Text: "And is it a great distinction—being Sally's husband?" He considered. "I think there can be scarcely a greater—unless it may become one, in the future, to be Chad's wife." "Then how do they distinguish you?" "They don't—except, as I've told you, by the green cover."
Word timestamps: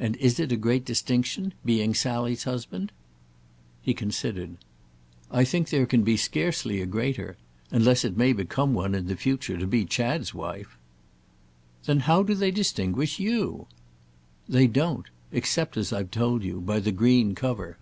"And 0.00 0.16
is 0.16 0.40
it 0.40 0.50
a 0.50 0.56
great 0.56 0.84
distinction—being 0.84 1.94
Sally's 1.94 2.42
husband?" 2.42 2.90
He 3.80 3.94
considered. 3.94 4.56
"I 5.30 5.44
think 5.44 5.68
there 5.70 5.86
can 5.86 6.02
be 6.02 6.16
scarcely 6.16 6.82
a 6.82 6.84
greater—unless 6.86 8.04
it 8.04 8.16
may 8.16 8.32
become 8.32 8.74
one, 8.74 8.92
in 8.92 9.06
the 9.06 9.14
future, 9.14 9.56
to 9.56 9.64
be 9.68 9.84
Chad's 9.84 10.34
wife." 10.34 10.76
"Then 11.84 12.00
how 12.10 12.24
do 12.24 12.34
they 12.34 12.50
distinguish 12.50 13.20
you?" 13.20 13.68
"They 14.48 14.66
don't—except, 14.66 15.76
as 15.76 15.92
I've 15.92 16.10
told 16.10 16.42
you, 16.42 16.60
by 16.60 16.80
the 16.80 16.90
green 16.90 17.36
cover." 17.36 17.78